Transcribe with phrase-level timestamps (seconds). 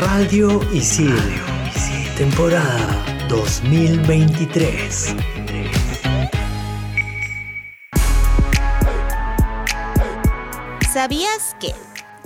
[0.00, 1.14] Radio Isil,
[2.16, 5.14] temporada 2023.
[10.90, 11.74] ¿Sabías que?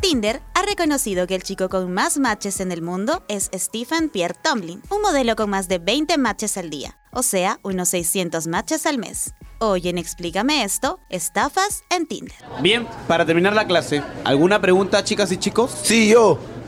[0.01, 4.37] Tinder ha reconocido que el chico con más matches en el mundo es Stephen Pierre
[4.41, 8.87] Tomlin, un modelo con más de 20 matches al día, o sea, unos 600 matches
[8.87, 9.35] al mes.
[9.59, 12.37] Hoy en Explícame esto, estafas en Tinder.
[12.63, 15.75] Bien, para terminar la clase, ¿alguna pregunta, chicas y chicos?
[15.83, 16.39] Sí, yo.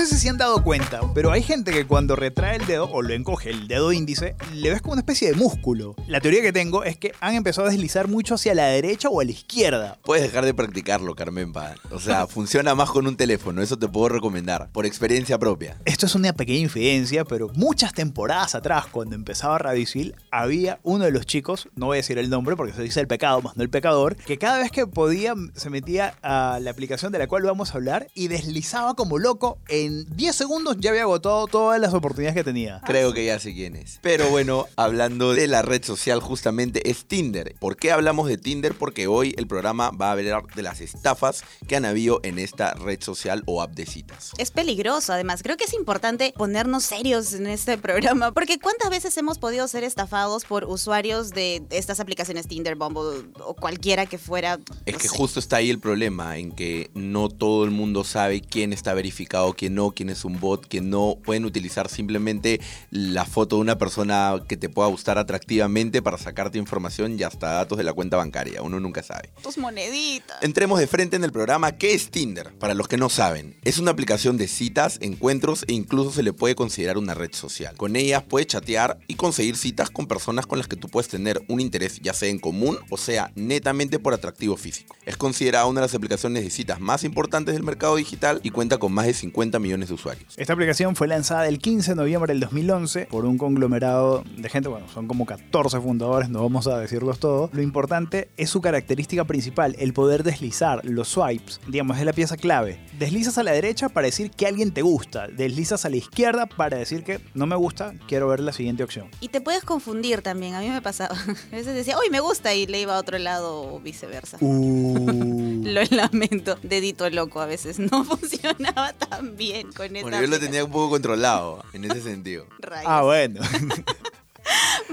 [0.00, 3.02] Sé si se han dado cuenta, pero hay gente que cuando retrae el dedo o
[3.02, 5.94] lo encoge el dedo índice, le ves como una especie de músculo.
[6.06, 9.20] La teoría que tengo es que han empezado a deslizar mucho hacia la derecha o
[9.20, 9.98] a la izquierda.
[10.02, 11.76] Puedes dejar de practicarlo, Carmen Paz.
[11.90, 15.76] O sea, funciona más con un teléfono, eso te puedo recomendar, por experiencia propia.
[15.84, 21.04] Esto es una pequeña infidencia, pero muchas temporadas atrás, cuando empezaba Radio Isil, había uno
[21.04, 23.50] de los chicos, no voy a decir el nombre porque se dice el pecado más
[23.56, 27.26] no el pecador, que cada vez que podía se metía a la aplicación de la
[27.26, 29.58] cual vamos a hablar y deslizaba como loco.
[29.68, 32.80] En 10 segundos ya había agotado todas las oportunidades que tenía.
[32.86, 33.98] Creo que ya sé quién es.
[34.02, 37.54] Pero bueno, hablando de la red social, justamente es Tinder.
[37.58, 38.74] ¿Por qué hablamos de Tinder?
[38.74, 42.74] Porque hoy el programa va a hablar de las estafas que han habido en esta
[42.74, 44.32] red social o app de citas.
[44.38, 45.42] Es peligroso, además.
[45.42, 49.84] Creo que es importante ponernos serios en este programa, porque ¿cuántas veces hemos podido ser
[49.84, 54.58] estafados por usuarios de estas aplicaciones Tinder, Bumble o cualquiera que fuera?
[54.86, 55.16] Es que sé.
[55.16, 59.54] justo está ahí el problema, en que no todo el mundo sabe quién está verificado,
[59.54, 61.16] quién no, quién es un bot, quién no.
[61.24, 62.60] Pueden utilizar simplemente
[62.90, 67.52] la foto de una persona que te pueda gustar atractivamente para sacarte información y hasta
[67.52, 68.62] datos de la cuenta bancaria.
[68.62, 69.30] Uno nunca sabe.
[69.42, 70.42] Tus moneditas.
[70.42, 71.72] Entremos de frente en el programa.
[71.72, 72.52] ¿Qué es Tinder?
[72.58, 76.32] Para los que no saben, es una aplicación de citas, encuentros e incluso se le
[76.32, 77.76] puede considerar una red social.
[77.76, 81.42] Con ellas puedes chatear y conseguir citas con personas con las que tú puedes tener
[81.48, 84.96] un interés, ya sea en común o sea netamente por atractivo físico.
[85.06, 88.78] Es considerada una de las aplicaciones de citas más importantes del mercado digital y cuenta
[88.78, 90.34] con más de 50 millones de usuarios.
[90.36, 94.68] Esta aplicación fue lanzada el 15 de noviembre del 2011 por un conglomerado de gente,
[94.68, 97.50] bueno, son como 14 fundadores, no vamos a decirlos todos.
[97.54, 102.36] Lo importante es su característica principal, el poder deslizar, los swipes, digamos, es la pieza
[102.36, 102.80] clave.
[102.98, 106.76] Deslizas a la derecha para decir que alguien te gusta, deslizas a la izquierda para
[106.76, 109.08] decir que no me gusta, quiero ver la siguiente opción.
[109.20, 111.14] Y te puedes confundir también, a mí me pasaba.
[111.52, 114.36] A veces decía, uy, me gusta y le iba a otro lado o viceversa.
[114.40, 115.29] Uh.
[115.64, 120.38] Lo lamento, dedito loco a veces no funcionaba tan bien con esta Bueno, yo lo
[120.38, 122.46] tenía un poco controlado en ese sentido.
[122.60, 122.86] Rayos.
[122.86, 123.40] Ah, bueno.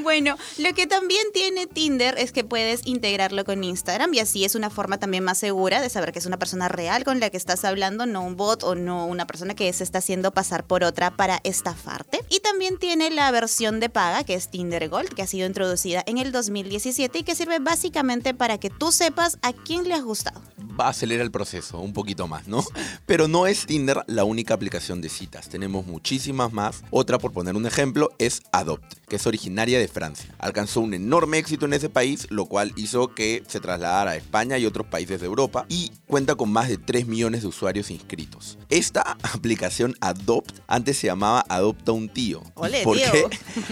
[0.03, 4.55] Bueno, lo que también tiene Tinder es que puedes integrarlo con Instagram y así es
[4.55, 7.37] una forma también más segura de saber que es una persona real con la que
[7.37, 10.83] estás hablando, no un bot o no una persona que se está haciendo pasar por
[10.83, 12.21] otra para estafarte.
[12.29, 16.03] Y también tiene la versión de paga que es Tinder Gold, que ha sido introducida
[16.05, 20.03] en el 2017 y que sirve básicamente para que tú sepas a quién le has
[20.03, 20.41] gustado.
[20.79, 22.63] Va a acelerar el proceso un poquito más, ¿no?
[23.05, 25.49] Pero no es Tinder la única aplicación de citas.
[25.49, 26.83] Tenemos muchísimas más.
[26.91, 30.33] Otra, por poner un ejemplo, es Adopt, que es originaria de Francia.
[30.39, 34.57] Alcanzó un enorme éxito en ese país, lo cual hizo que se trasladara a España
[34.57, 38.57] y otros países de Europa y cuenta con más de 3 millones de usuarios inscritos.
[38.69, 39.01] Esta
[39.33, 42.43] aplicación Adopt antes se llamaba Adopta un tío.
[42.55, 43.11] Ole, ¿Por tío.
[43.11, 43.27] qué?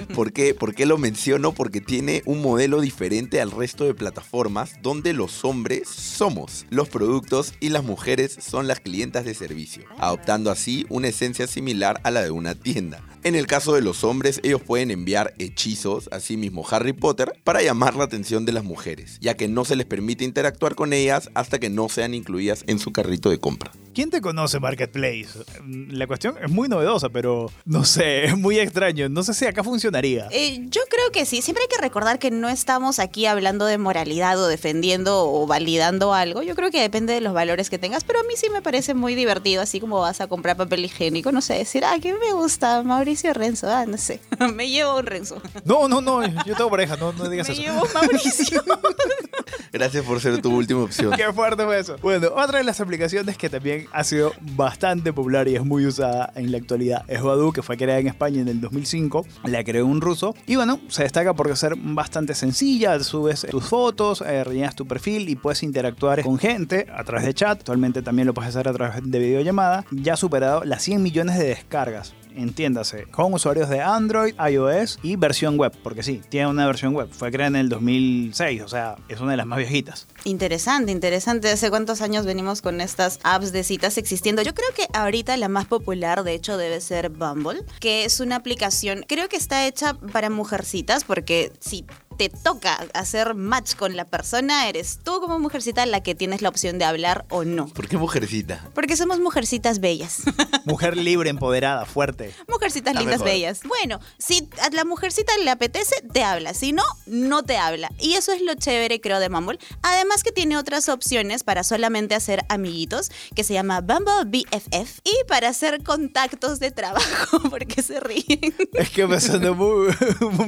[0.13, 0.53] ¿Por qué?
[0.53, 1.53] ¿Por qué lo menciono?
[1.53, 7.53] Porque tiene un modelo diferente al resto de plataformas donde los hombres somos los productos
[7.59, 12.21] y las mujeres son las clientas de servicio, adoptando así una esencia similar a la
[12.23, 13.01] de una tienda.
[13.25, 17.61] En el caso de los hombres, ellos pueden enviar hechizos, así mismo Harry Potter, para
[17.61, 21.29] llamar la atención de las mujeres, ya que no se les permite interactuar con ellas
[21.33, 23.71] hasta que no sean incluidas en su carrito de compra.
[23.95, 25.29] ¿Quién te conoce Marketplace?
[25.63, 29.07] Mm, La cuestión es muy novedosa, pero no sé, es muy extraño.
[29.07, 30.27] No sé si acá funcionaría.
[30.31, 31.41] Eh, yo creo que sí.
[31.41, 36.13] Siempre hay que recordar que no estamos aquí hablando de moralidad o defendiendo o validando
[36.13, 36.43] algo.
[36.43, 38.93] Yo creo que depende de los valores que tengas, pero a mí sí me parece
[38.93, 42.33] muy divertido, así como vas a comprar papel higiénico, no sé, decir, ah, ¿qué me
[42.33, 42.83] gusta?
[42.83, 44.19] Mauricio Renzo, ah, no sé.
[44.53, 45.41] me llevo un Renzo.
[45.63, 47.61] No, no, no, yo tengo pareja, no, no digas me eso.
[47.63, 48.63] llevo Mauricio.
[49.71, 51.11] Gracias por ser tu última opción.
[51.15, 51.97] Qué fuerte fue eso.
[52.01, 56.31] Bueno, otra de las aplicaciones que también ha sido bastante popular y es muy usada
[56.35, 59.25] en la actualidad es Badoo, que fue creada en España en el 2005.
[59.43, 60.33] La creó un ruso.
[60.47, 62.97] Y bueno, se destaca por ser bastante sencilla.
[62.99, 67.33] Subes tus fotos, eh, rellenas tu perfil y puedes interactuar con gente a través de
[67.33, 67.59] chat.
[67.59, 69.85] Actualmente también lo puedes hacer a través de videollamada.
[69.91, 75.15] Ya ha superado las 100 millones de descargas entiéndase, con usuarios de Android, iOS y
[75.15, 77.09] versión web, porque sí, tiene una versión web.
[77.11, 80.07] Fue creada en el 2006, o sea, es una de las más viejitas.
[80.23, 81.49] Interesante, interesante.
[81.49, 84.41] ¿Hace cuántos años venimos con estas apps de citas existiendo?
[84.41, 88.37] Yo creo que ahorita la más popular, de hecho, debe ser Bumble, que es una
[88.37, 91.85] aplicación, creo que está hecha para mujercitas, porque si
[92.17, 96.49] te toca hacer match con la persona, eres tú como mujercita la que tienes la
[96.49, 97.67] opción de hablar o no.
[97.67, 98.69] ¿Por qué mujercita?
[98.73, 100.23] Porque somos mujercitas bellas.
[100.65, 102.24] Mujer libre, empoderada, fuerte.
[102.47, 103.27] Mujercitas La lindas mejor.
[103.33, 103.61] bellas.
[103.65, 106.53] Bueno, si a la mujercita le apetece, te habla.
[106.53, 107.89] Si no, no te habla.
[107.99, 109.59] Y eso es lo chévere, creo, de Bumble.
[109.81, 114.99] Además que tiene otras opciones para solamente hacer amiguitos, que se llama Bumble BFF.
[115.03, 118.55] Y para hacer contactos de trabajo, porque se ríen.
[118.73, 119.93] Es que me sonó muy,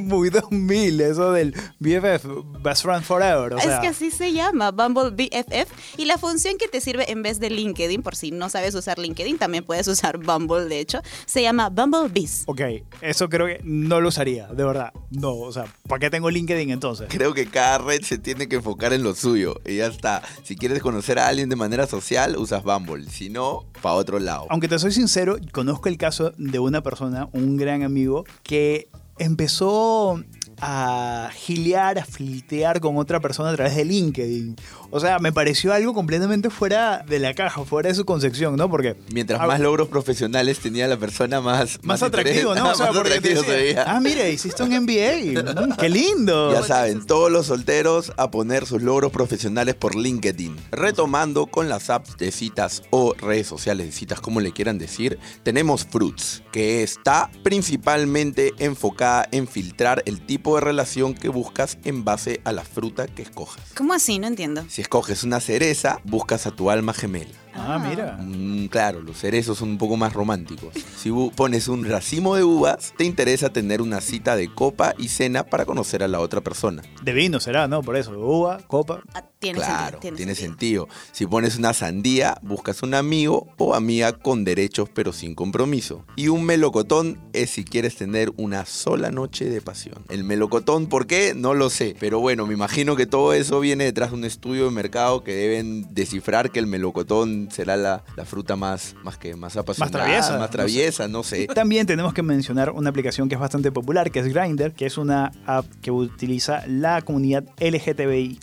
[0.02, 2.26] muy 2000 eso del BFF,
[2.62, 3.54] Best Friend Forever.
[3.54, 5.70] O sea, es que así se llama, Bumble BFF.
[5.96, 8.98] Y la función que te sirve en vez de LinkedIn, por si no sabes usar
[8.98, 12.44] LinkedIn, también puedes usar Bumble, de hecho, se llama Bumble Biz.
[12.46, 12.60] Ok,
[13.00, 14.92] eso creo que no lo usaría, de verdad.
[15.10, 17.08] No, o sea, ¿para qué tengo LinkedIn entonces?
[17.10, 19.60] Creo que cada red se tiene que enfocar en lo suyo.
[19.66, 20.22] Y ya está.
[20.42, 23.08] Si quieres conocer a alguien de manera social, usas Bumble.
[23.08, 24.46] Si no, para otro lado.
[24.50, 28.88] Aunque te soy sincero, conozco el caso de una persona, un gran amigo, que
[29.18, 30.22] empezó
[30.60, 34.56] a gilear, a flirtear con otra persona a través de LinkedIn.
[34.90, 38.70] O sea, me pareció algo completamente fuera de la caja, fuera de su concepción, ¿no?
[38.70, 41.78] Porque Mientras más logros profesionales tenía la persona, más...
[41.82, 42.70] más atractivo, ¿no?
[42.70, 45.42] O sea, más porque te atractivo se decía, ah, mire, hiciste un MBA.
[45.42, 46.52] Mm, ¡Qué lindo!
[46.52, 50.56] Ya saben, todos los solteros a poner sus logros profesionales por LinkedIn.
[50.70, 55.18] Retomando con las apps de citas o redes sociales de citas, como le quieran decir,
[55.42, 62.04] tenemos Fruits, que está principalmente enfocada en filtrar el tipo de relación que buscas en
[62.04, 63.62] base a la fruta que escojas.
[63.76, 64.18] ¿Cómo así?
[64.18, 64.64] No entiendo.
[64.68, 67.34] Si escoges una cereza, buscas a tu alma gemela.
[67.58, 68.18] Ah, mira.
[68.20, 70.74] Mm, claro, los cerezos son un poco más románticos.
[70.96, 75.44] Si pones un racimo de uvas, te interesa tener una cita de copa y cena
[75.44, 76.82] para conocer a la otra persona.
[77.02, 77.82] De vino será, ¿no?
[77.82, 79.02] Por eso, uva, copa.
[79.14, 80.16] Ah, tiene claro, sentido.
[80.16, 80.88] tiene, sentido.
[81.12, 86.04] Si pones una sandía, buscas un amigo o amiga con derechos pero sin compromiso.
[86.16, 90.04] Y un melocotón es si quieres tener una sola noche de pasión.
[90.08, 91.34] El melocotón, ¿por qué?
[91.36, 91.94] No lo sé.
[92.00, 95.34] Pero bueno, me imagino que todo eso viene detrás de un estudio de mercado que
[95.34, 100.32] deben descifrar que el melocotón será la, la fruta más, más que más apasionada, traviesa,
[100.34, 100.52] no más sé.
[100.56, 101.46] traviesa, no sé.
[101.48, 104.98] También tenemos que mencionar una aplicación que es bastante popular, que es Grindr, que es
[104.98, 108.38] una app que utiliza la comunidad LGTBIQ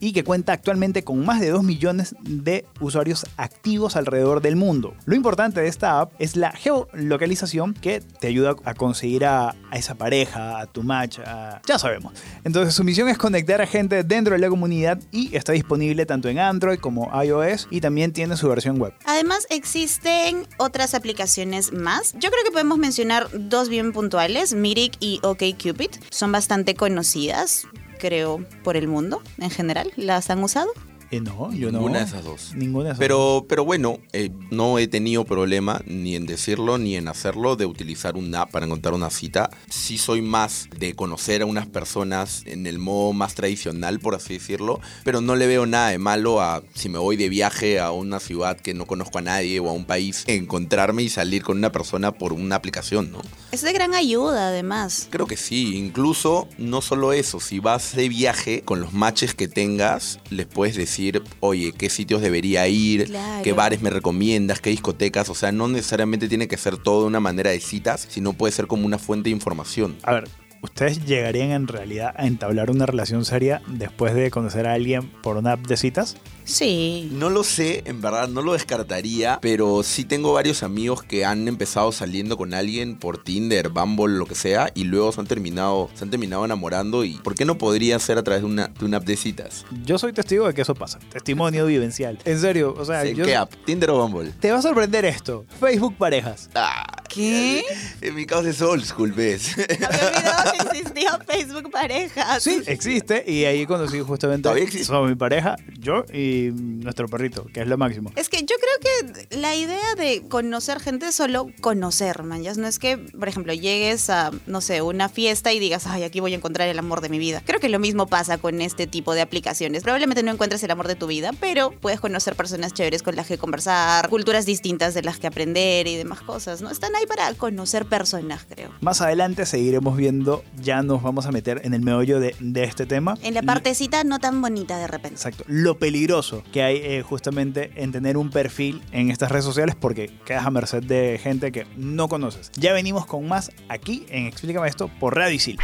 [0.00, 4.94] y que cuenta actualmente con más de 2 millones de usuarios activos alrededor del mundo.
[5.04, 9.76] Lo importante de esta app es la geolocalización que te ayuda a conseguir a, a
[9.76, 12.12] esa pareja, a tu match, a- ya sabemos.
[12.44, 16.28] Entonces su misión es conectar a gente dentro de la comunidad y está disponible tanto
[16.28, 18.94] en Android como iOS y también tiene su versión web.
[19.04, 22.12] Además, existen otras aplicaciones más.
[22.14, 25.90] Yo creo que podemos mencionar dos bien puntuales, Mirik y OkCupid.
[26.10, 27.66] Son bastante conocidas,
[27.98, 29.92] creo, por el mundo en general.
[29.96, 30.70] ¿Las han usado?
[31.10, 31.78] Eh, no, yo no.
[31.78, 32.52] Ninguna de esas dos.
[32.54, 33.04] Ninguna de esas dos.
[33.04, 37.66] Pero, pero bueno, eh, no he tenido problema ni en decirlo ni en hacerlo de
[37.66, 39.50] utilizar una app para encontrar una cita.
[39.68, 44.34] Sí soy más de conocer a unas personas en el modo más tradicional, por así
[44.34, 47.92] decirlo, pero no le veo nada de malo a si me voy de viaje a
[47.92, 51.58] una ciudad que no conozco a nadie o a un país, encontrarme y salir con
[51.58, 53.20] una persona por una aplicación, ¿no?
[53.52, 55.06] Es de gran ayuda, además.
[55.10, 59.46] Creo que sí, incluso no solo eso, si vas de viaje con los matches que
[59.48, 63.44] tengas, les puedes decir, oye, qué sitios debería ir, Claro.
[63.44, 67.06] qué bares me recomiendas, qué discotecas, o sea, no necesariamente tiene que ser todo de
[67.06, 69.96] una manera de citas, sino puede ser como una fuente de información.
[70.02, 70.28] A ver,
[70.60, 75.36] ¿ustedes llegarían en realidad a entablar una relación seria después de conocer a alguien por
[75.36, 76.16] una app de citas?
[76.46, 77.08] Sí.
[77.12, 81.48] No lo sé, en verdad, no lo descartaría, pero sí tengo varios amigos que han
[81.48, 85.90] empezado saliendo con alguien por Tinder, Bumble, lo que sea, y luego se han terminado,
[85.94, 88.84] se han terminado enamorando y ¿por qué no podría ser a través de una, de
[88.84, 89.66] una app de citas?
[89.84, 90.98] Yo soy testigo de que eso pasa.
[91.12, 92.18] Testimonio vivencial.
[92.24, 93.52] En serio, o sea, Sí, yo- ¿Qué app?
[93.64, 94.30] ¿Tinder o Bumble?
[94.40, 95.44] te va a sorprender esto.
[95.60, 96.48] Facebook parejas.
[96.54, 97.64] Ah, ¿Qué?
[98.02, 99.56] en mi caso es old school, ¿ves?
[99.58, 102.42] Había olvidado que existía Facebook Parejas.
[102.42, 104.48] Sí, existe y ahí conocí justamente
[104.84, 108.12] somos mi pareja, yo y nuestro perrito, que es lo máximo.
[108.16, 112.42] Es que yo creo que la idea de conocer gente es solo conocer, man.
[112.42, 116.04] Ya no es que, por ejemplo, llegues a, no sé, una fiesta y digas, ay,
[116.04, 117.42] aquí voy a encontrar el amor de mi vida.
[117.44, 119.82] Creo que lo mismo pasa con este tipo de aplicaciones.
[119.82, 123.26] Probablemente no encuentres el amor de tu vida, pero puedes conocer personas chéveres con las
[123.26, 126.70] que conversar, culturas distintas de las que aprender y demás cosas, ¿no?
[126.70, 128.70] Están ahí para conocer personas, creo.
[128.80, 132.86] Más adelante seguiremos viendo, ya nos vamos a meter en el meollo de, de este
[132.86, 133.16] tema.
[133.22, 135.16] En la partecita no tan bonita de repente.
[135.16, 135.44] Exacto.
[135.46, 140.10] Lo peligroso que hay eh, justamente en tener un perfil en estas redes sociales porque
[140.24, 142.50] quedas a merced de gente que no conoces.
[142.56, 145.58] Ya venimos con más aquí en Explícame esto por Radio Isil.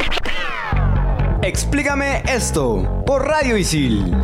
[1.41, 4.15] Explícame esto por Radio Isil.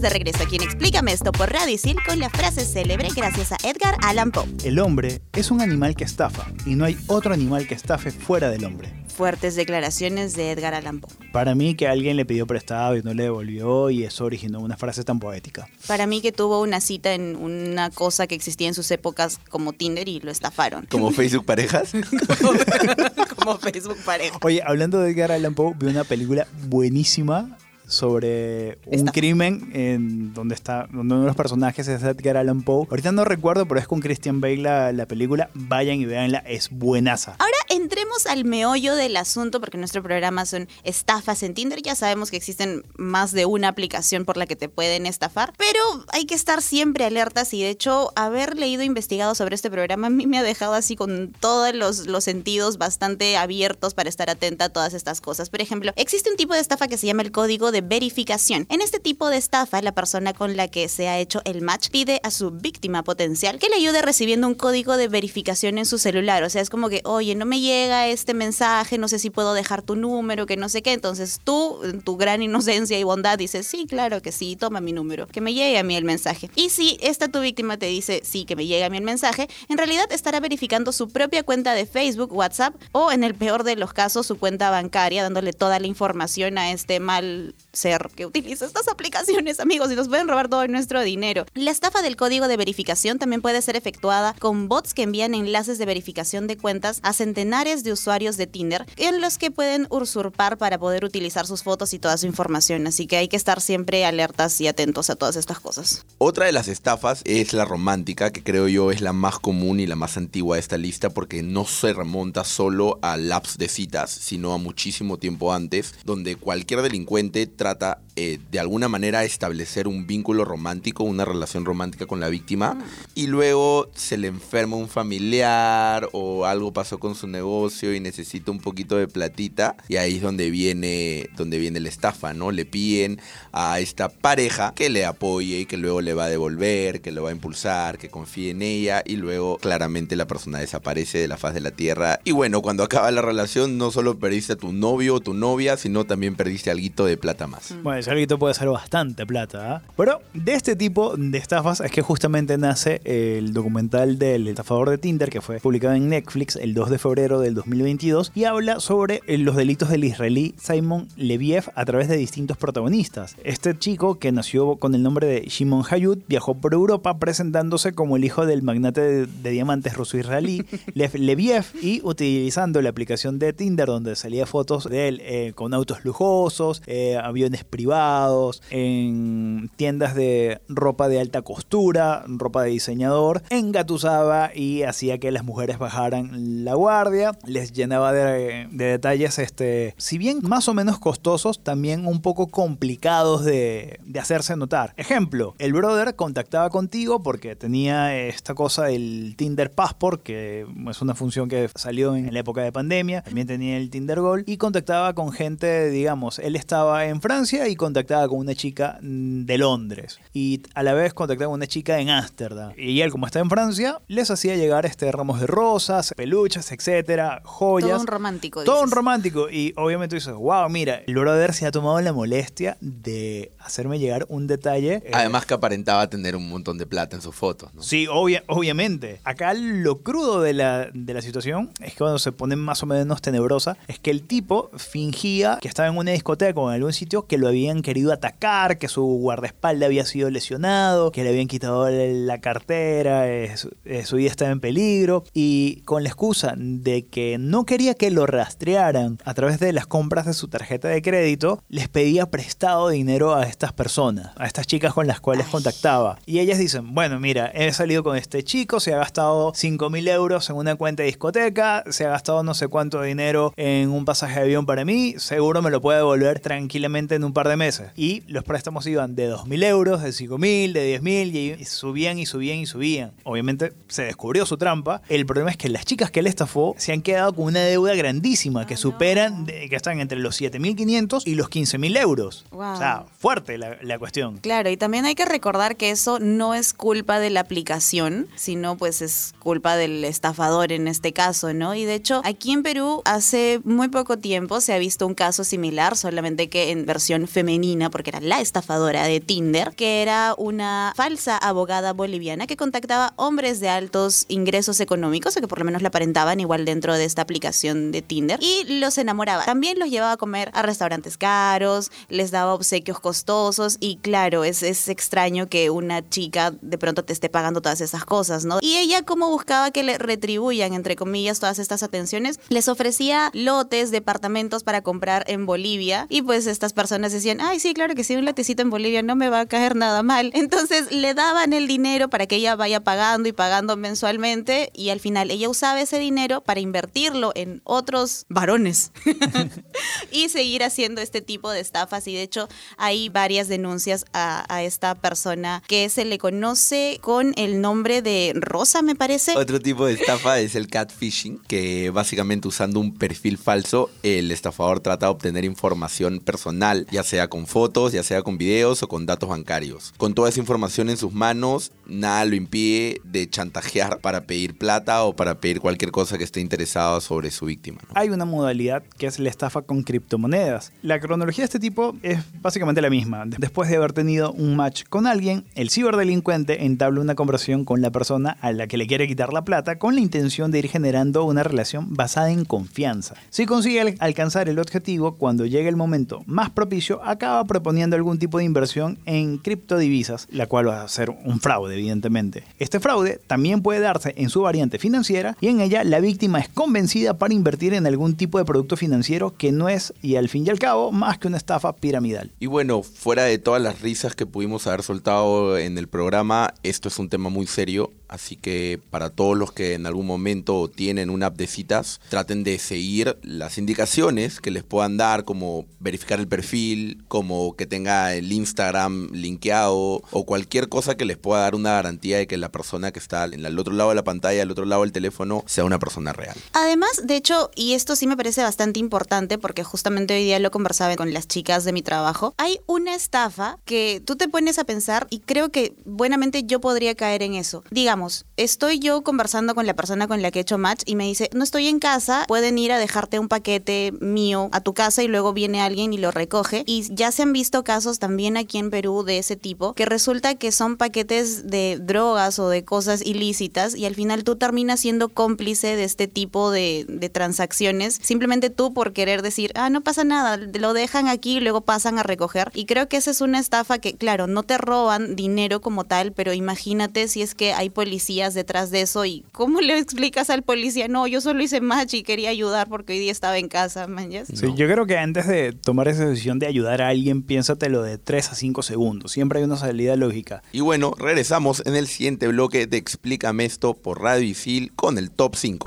[0.00, 3.52] Estamos de regreso aquí en Explícame esto por Radio Isil con la frase célebre gracias
[3.52, 4.46] a Edgar Allan Poe.
[4.64, 8.50] El hombre es un animal que estafa y no hay otro animal que estafe fuera
[8.50, 8.92] del hombre.
[9.08, 11.10] Fuertes declaraciones de Edgar Allan Poe.
[11.32, 14.76] Para mí que alguien le pidió prestado y no le devolvió y eso originó una
[14.76, 15.68] frase tan poética.
[15.86, 19.72] Para mí que tuvo una cita en una cosa que existía en sus épocas como
[19.72, 20.86] Tinder y lo estafaron.
[20.86, 21.92] Como Facebook Parejas.
[23.36, 24.38] como Facebook pareja.
[24.42, 27.58] Oye, hablando de Edgar Allan Poe, vi una película buenísima
[27.90, 29.12] sobre un Esta.
[29.12, 32.86] crimen en donde está donde uno de los personajes es Edgar Allan Poe.
[32.88, 35.50] Ahorita no recuerdo, pero es con Christian Bale la, la película.
[35.54, 37.34] Vayan y véanla, es buenaza.
[37.38, 37.56] Ahora
[37.90, 41.82] entremos al meollo del asunto, porque nuestro programa son estafas en Tinder.
[41.82, 45.80] Ya sabemos que existen más de una aplicación por la que te pueden estafar, pero
[46.12, 50.06] hay que estar siempre alertas y de hecho haber leído e investigado sobre este programa
[50.06, 54.30] a mí me ha dejado así con todos los, los sentidos bastante abiertos para estar
[54.30, 55.50] atenta a todas estas cosas.
[55.50, 58.66] Por ejemplo, existe un tipo de estafa que se llama el código de verificación.
[58.70, 61.90] En este tipo de estafa, la persona con la que se ha hecho el match
[61.90, 65.98] pide a su víctima potencial que le ayude recibiendo un código de verificación en su
[65.98, 66.44] celular.
[66.44, 69.54] O sea, es como que, oye, no me llega este mensaje, no sé si puedo
[69.54, 70.92] dejar tu número, que no sé qué.
[70.92, 74.92] Entonces tú, en tu gran inocencia y bondad, dices, sí, claro que sí, toma mi
[74.92, 76.50] número, que me llegue a mí el mensaje.
[76.54, 79.48] Y si esta tu víctima te dice, sí, que me llegue a mí el mensaje,
[79.68, 83.76] en realidad estará verificando su propia cuenta de Facebook, WhatsApp o, en el peor de
[83.76, 88.66] los casos, su cuenta bancaria, dándole toda la información a este mal ser que utiliza
[88.66, 91.46] estas aplicaciones, amigos, y nos pueden robar todo nuestro dinero.
[91.54, 95.78] La estafa del código de verificación también puede ser efectuada con bots que envían enlaces
[95.78, 100.58] de verificación de cuentas a centenares de usuarios de Tinder, en los que pueden usurpar
[100.58, 102.86] para poder utilizar sus fotos y toda su información.
[102.86, 106.04] Así que hay que estar siempre alertas y atentos a todas estas cosas.
[106.18, 109.86] Otra de las estafas es la romántica, que creo yo es la más común y
[109.86, 114.10] la más antigua de esta lista porque no se remonta solo a laps de citas,
[114.10, 120.06] sino a muchísimo tiempo antes, donde cualquier delincuente trata eh, de alguna manera establecer un
[120.06, 122.78] vínculo romántico, una relación romántica con la víctima,
[123.14, 128.50] y luego se le enferma un familiar o algo pasó con su negocio y necesita
[128.50, 132.50] un poquito de platita, y ahí es donde viene, donde viene la estafa, ¿no?
[132.50, 133.20] Le piden
[133.52, 137.24] a esta pareja que le apoye y que luego le va a devolver, que lo
[137.24, 141.36] va a impulsar, que confíe en ella, y luego claramente la persona desaparece de la
[141.36, 142.20] faz de la tierra.
[142.24, 145.76] Y bueno, cuando acaba la relación, no solo perdiste a tu novio o tu novia,
[145.76, 147.74] sino también perdiste algo de plata más.
[147.82, 149.76] Bueno, ese algo puede ser bastante plata.
[149.76, 149.82] ¿ah?
[149.96, 154.98] Pero de este tipo de estafas es que justamente nace el documental del estafador de
[154.98, 159.20] Tinder que fue publicado en Netflix el 2 de febrero del 2022 y habla sobre
[159.26, 163.36] eh, los delitos del israelí Simon Leviev a través de distintos protagonistas.
[163.44, 168.16] Este chico que nació con el nombre de Shimon Hayut viajó por Europa presentándose como
[168.16, 170.64] el hijo del magnate de, de diamantes ruso-israelí
[170.94, 175.74] Lev Leviev y utilizando la aplicación de Tinder donde salía fotos de él eh, con
[175.74, 183.42] autos lujosos, eh, aviones privados, en tiendas de ropa de alta costura, ropa de diseñador,
[183.48, 189.94] engatusaba y hacía que las mujeres bajaran la guardia, les llenaba de, de detalles, este,
[189.96, 194.92] si bien más o menos costosos, también un poco complicados de, de hacerse notar.
[194.98, 201.14] Ejemplo, el brother contactaba contigo porque tenía esta cosa del Tinder Passport, que es una
[201.14, 205.14] función que salió en la época de pandemia, también tenía el Tinder Gold y contactaba
[205.14, 210.62] con gente, digamos, él estaba en y contactaba con una chica mm, de Londres y
[210.74, 212.72] a la vez contactaba con una chica en Ámsterdam.
[212.76, 217.40] Y él, como está en Francia, les hacía llegar este ramos de rosas, peluches, etcétera,
[217.44, 217.90] joyas.
[217.90, 218.64] Todo un romántico.
[218.64, 219.48] Todo un romántico.
[219.50, 224.26] Y obviamente dices, wow, mira, el brother se ha tomado la molestia de hacerme llegar
[224.28, 225.02] un detalle.
[225.04, 227.82] eh, Además que aparentaba tener un montón de plata en sus fotos, ¿no?
[227.82, 229.20] Sí, obvia- obviamente.
[229.24, 232.86] Acá lo crudo de la, de la situación es que cuando se pone más o
[232.86, 236.92] menos tenebrosa, es que el tipo fingía que estaba en una discoteca o en algún
[236.92, 241.48] sitio que lo habían querido atacar, que su guardaespaldas había sido lesionado, que le habían
[241.48, 246.54] quitado la cartera, eh, su, eh, su vida estaba en peligro y con la excusa
[246.56, 250.88] de que no quería que lo rastrearan a través de las compras de su tarjeta
[250.88, 255.46] de crédito, les pedía prestado dinero a estas personas, a estas chicas con las cuales
[255.46, 256.18] contactaba.
[256.26, 260.08] Y ellas dicen, bueno, mira, he salido con este chico, se ha gastado 5 mil
[260.08, 264.04] euros en una cuenta de discoteca, se ha gastado no sé cuánto dinero en un
[264.04, 267.56] pasaje de avión para mí, seguro me lo puede devolver tranquilamente en un par de
[267.56, 267.90] meses.
[267.96, 271.64] Y los préstamos iban de 2 mil euros, de 5 mil, de 10 mil, y
[271.64, 273.12] subían y subían y subían.
[273.24, 275.02] Obviamente se descubrió su trampa.
[275.08, 277.94] El problema es que las chicas que le estafó se han quedado con una deuda
[277.94, 282.44] grandísima que superan, de- que están entre los 7.500 y los 15.000 euros.
[282.50, 282.60] Wow.
[282.72, 284.38] O sea, fuerte la, la cuestión.
[284.38, 288.76] Claro, y también hay que recordar que eso no es culpa de la aplicación, sino
[288.76, 291.74] pues es culpa del estafador en este caso, ¿no?
[291.74, 295.44] Y de hecho, aquí en Perú hace muy poco tiempo se ha visto un caso
[295.44, 300.92] similar, solamente que en versión femenina, porque era la estafadora de Tinder, que era una
[300.96, 305.82] falsa abogada boliviana que contactaba hombres de altos ingresos económicos, o que por lo menos
[305.82, 309.44] la aparentaban igual dentro de esta aplicación de Tinder, y los enamoraba.
[309.44, 314.62] También los llevaba a comer a restaurantes caros, les daba obsequios costosos, y claro, es,
[314.62, 318.58] es extraño que una chica de pronto te esté pagando todas esas cosas, ¿no?
[318.60, 323.90] Y ella como buscaba que le retribuyan, entre comillas, todas estas atenciones, les ofrecía lotes,
[323.90, 328.16] departamentos para comprar en Bolivia, y pues estas personas decían, ay, sí, claro que sí,
[328.16, 330.30] un lotecito en Bolivia no me va a caer nada mal.
[330.34, 335.00] Entonces le daban el dinero para que ella vaya pagando y pagando mensualmente, y al
[335.00, 338.92] final ella usaba ese dinero para invertirlo en otros varones
[340.10, 342.06] y seguir haciendo este tipo de estafas.
[342.06, 347.32] Y de hecho, hay varias denuncias a, a esta persona que se le conoce con
[347.36, 349.36] el nombre de Rosa, me parece.
[349.36, 354.80] Otro tipo de estafa es el catfishing, que básicamente usando un perfil falso, el estafador
[354.80, 359.06] trata de obtener información personal, ya sea con fotos, ya sea con videos o con
[359.06, 359.92] datos bancarios.
[359.96, 365.02] Con toda esa información en sus manos, nada lo impide de chantajear para pedir plata
[365.04, 367.80] o para pedir cualquier cosa que esté interesado sobre su víctima.
[367.94, 370.72] Hay una modalidad que es la estafa con criptomonedas.
[370.82, 373.24] La cronología de este tipo es básicamente la misma.
[373.26, 377.90] Después de haber tenido un match con alguien, el ciberdelincuente entabla una conversación con la
[377.90, 381.24] persona a la que le quiere quitar la plata con la intención de ir generando
[381.24, 383.14] una relación basada en confianza.
[383.30, 388.18] Si consigue al- alcanzar el objetivo, cuando llegue el momento más propicio, acaba proponiendo algún
[388.18, 392.44] tipo de inversión en criptodivisas, la cual va a ser un fraude, evidentemente.
[392.58, 396.48] Este fraude también puede darse en su variante financiera y en ella la víctima es
[396.48, 400.46] convencida para invertir en algún tipo de producto financiero que no es, y al fin
[400.46, 402.30] y al cabo, más que una estafa piramidal.
[402.38, 406.88] Y bueno, fuera de todas las risas que pudimos haber soltado en el programa, esto
[406.88, 411.10] es un tema muy serio, así que para todos los que en algún momento tienen
[411.10, 416.18] una app de citas, traten de seguir las indicaciones que les puedan dar, como verificar
[416.20, 421.54] el perfil, como que tenga el Instagram linkeado o cualquier cosa que les pueda dar
[421.54, 424.50] una garantía de que la persona que está el otro lado de la pantalla, al
[424.50, 426.36] otro lado del teléfono, sea una persona real.
[426.52, 430.50] Además, de hecho, y esto sí me parece bastante importante porque justamente hoy día lo
[430.50, 434.64] conversaba con las chicas de mi trabajo, hay una estafa que tú te pones a
[434.64, 437.62] pensar y creo que buenamente yo podría caer en eso.
[437.70, 437.99] Digamos,
[438.36, 441.30] estoy yo conversando con la persona con la que he hecho match y me dice,
[441.32, 445.08] no estoy en casa, pueden ir a dejarte un paquete mío a tu casa y
[445.08, 446.62] luego viene alguien y lo recoge.
[446.66, 450.34] Y ya se han visto casos también aquí en Perú de ese tipo, que resulta
[450.36, 455.08] que son paquetes de drogas o de cosas ilícitas y al final tú terminas siendo
[455.08, 460.36] cómplice de este tipo de, transacciones, simplemente tú por querer decir, ah, no pasa nada,
[460.36, 462.50] lo dejan aquí y luego pasan a recoger.
[462.54, 466.12] Y creo que esa es una estafa que, claro, no te roban dinero como tal,
[466.12, 467.89] pero imagínate si es que hay policías
[468.34, 472.02] detrás de eso y cómo le explicas al policía, no, yo solo hice match y
[472.02, 474.10] quería ayudar porque hoy día estaba en casa, man.
[474.10, 477.98] Sí, yo creo que antes de tomar esa decisión de ayudar a alguien, piénsatelo de
[477.98, 479.12] 3 a 5 segundos.
[479.12, 480.42] Siempre hay una salida lógica.
[480.52, 485.10] Y bueno, regresamos en el siguiente bloque de Explícame esto por Radio Isil con el
[485.10, 485.66] top 5.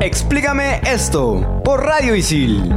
[0.00, 2.72] Explícame esto por Radio Isil.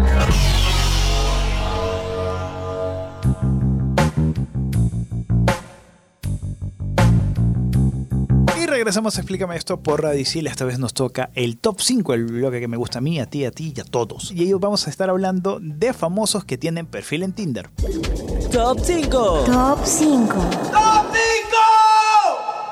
[8.81, 10.47] Regresamos a Explícame esto por Radicil.
[10.47, 13.27] Esta vez nos toca el top 5, el bloque que me gusta a mí, a
[13.27, 14.31] ti, a ti y a todos.
[14.31, 17.69] Y ellos vamos a estar hablando de famosos que tienen perfil en Tinder.
[18.51, 19.43] Top 5.
[19.45, 20.35] Top 5.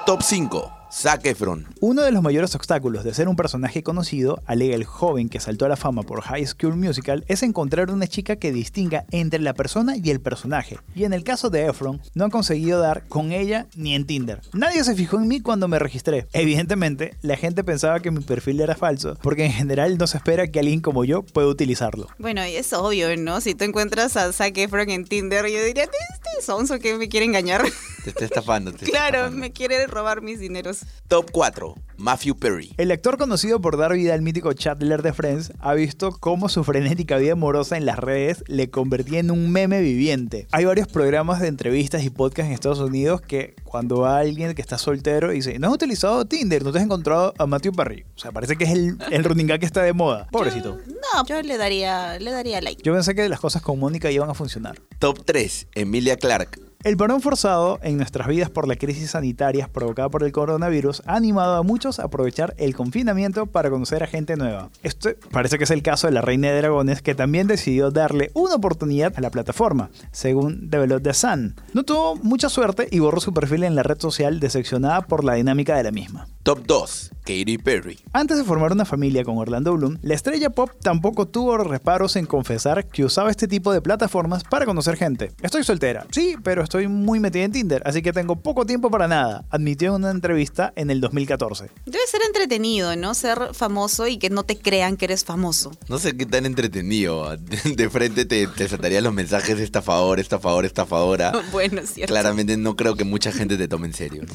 [0.08, 0.79] Top 5.
[0.92, 1.68] Zac Efron.
[1.82, 5.66] Uno de los mayores obstáculos de ser un personaje conocido, alega el joven que saltó
[5.66, 9.54] a la fama por High School Musical, es encontrar una chica que distinga entre la
[9.54, 10.80] persona y el personaje.
[10.96, 14.42] Y en el caso de Efron, no han conseguido dar con ella ni en Tinder.
[14.54, 16.28] Nadie se fijó en mí cuando me registré.
[16.34, 20.48] Evidentemente, la gente pensaba que mi perfil era falso, porque en general no se espera
[20.48, 22.08] que alguien como yo pueda utilizarlo.
[22.18, 23.42] Bueno, y es obvio, ¿no?
[23.42, 27.28] Si tú encuentras a Zac Efron en Tinder, yo diría, este sonso que me quiere
[27.28, 27.64] engañar.
[28.04, 28.72] Te está estafando.
[28.72, 29.38] te está claro, estafando.
[29.40, 30.79] me quiere robar mis dineros.
[31.08, 31.76] Top 4.
[31.98, 32.74] Matthew Perry.
[32.78, 36.64] El actor conocido por dar vida al mítico Chandler de Friends ha visto cómo su
[36.64, 40.48] frenética vida amorosa en las redes le convertía en un meme viviente.
[40.52, 44.62] Hay varios programas de entrevistas y podcasts en Estados Unidos que cuando va alguien que
[44.62, 48.06] está soltero y dice, no has utilizado Tinder, no te has encontrado a Matthew Perry.
[48.16, 50.28] O sea, parece que es el, el running gag que está de moda.
[50.32, 50.78] Pobrecito.
[50.88, 52.82] No, yo le daría, le daría like.
[52.84, 54.80] Yo pensé que las cosas con Mónica iban a funcionar.
[55.00, 55.68] Top 3.
[55.74, 56.69] Emilia Clark.
[56.82, 61.18] El parón forzado en nuestras vidas por la crisis sanitaria provocada por el coronavirus ha
[61.18, 64.70] animado a muchos a aprovechar el confinamiento para conocer a gente nueva.
[64.82, 68.32] Este parece que es el caso de la Reina de Dragones que también decidió darle
[68.34, 71.56] una oportunidad a la plataforma, según develó The Sun.
[71.74, 75.34] No tuvo mucha suerte y borró su perfil en la red social decepcionada por la
[75.34, 76.30] dinámica de la misma.
[76.50, 77.12] Top 2.
[77.30, 78.00] Katy Perry.
[78.12, 82.26] Antes de formar una familia con Orlando Bloom, la estrella pop tampoco tuvo reparos en
[82.26, 85.32] confesar que usaba este tipo de plataformas para conocer gente.
[85.44, 89.08] Estoy soltera, sí, pero estoy muy metida en Tinder, así que tengo poco tiempo para
[89.08, 91.70] nada, admitió en una entrevista en el 2014.
[91.86, 93.14] Debe ser entretenido, ¿no?
[93.14, 95.72] Ser famoso y que no te crean que eres famoso.
[95.88, 97.38] No sé qué tan entretenido.
[97.38, 101.32] De, de frente te, te saltarían los mensajes estafador, estafador, estafadora.
[101.52, 102.12] bueno, es cierto.
[102.12, 104.24] Claramente no creo que mucha gente te tome en serio.
[104.24, 104.34] ¿no?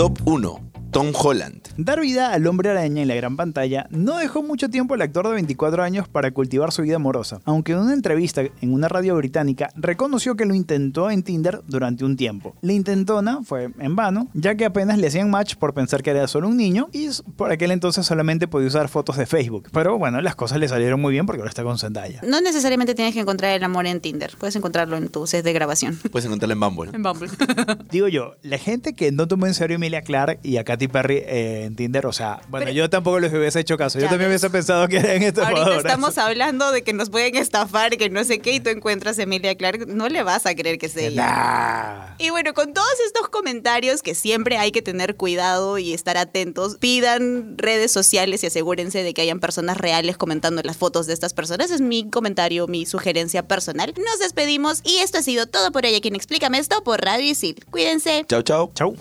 [0.00, 0.79] Top 1.
[0.90, 1.68] Tom Holland.
[1.76, 5.28] Dar vida al hombre araña en la gran pantalla no dejó mucho tiempo al actor
[5.28, 9.14] de 24 años para cultivar su vida amorosa, aunque en una entrevista en una radio
[9.14, 12.56] británica reconoció que lo intentó en Tinder durante un tiempo.
[12.60, 16.26] La intentona fue en vano, ya que apenas le hacían match por pensar que era
[16.26, 19.68] solo un niño y por aquel entonces solamente podía usar fotos de Facebook.
[19.72, 22.20] Pero bueno, las cosas le salieron muy bien porque ahora está con Zendaya.
[22.26, 24.32] No necesariamente tienes que encontrar el amor en Tinder.
[24.38, 25.98] Puedes encontrarlo en tu set de grabación.
[26.10, 26.90] Puedes encontrarlo en Bumble.
[26.92, 27.30] En Bumble.
[27.92, 30.88] Digo yo, la gente que no tomó en serio a Emilia Clark y a Katy
[30.88, 33.98] Perry eh, en Tinder, o sea, bueno, Pero- yo tampoco les hubiese hecho caso.
[33.98, 34.40] Yo también ves.
[34.40, 35.66] hubiese pensado que eran estafadoras.
[35.66, 39.18] Ahorita estamos hablando de que nos pueden estafar, que no sé qué, y tú encuentras
[39.18, 39.86] a Emilia Clark.
[39.88, 42.14] No le vas a creer que sea ella.
[42.18, 46.78] Y bueno, con todos estos comentarios que siempre hay que tener cuidado y estar atentos,
[46.78, 51.34] pidan redes sociales y asegúrense de que hayan personas reales comentando las fotos de estas
[51.34, 51.70] personas.
[51.70, 53.92] Es mi comentario, mi sugerencia personal.
[53.98, 57.30] Nos despedimos y esto ha sido todo por hoy aquí en Explícame esto por Radio
[57.30, 57.64] Isil.
[57.70, 58.24] Cuídense.
[58.28, 58.72] Chau, chau.
[58.74, 58.96] Chau.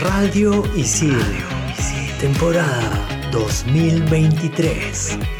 [0.00, 1.18] Radio Isil.
[2.20, 5.37] Temporada 2023.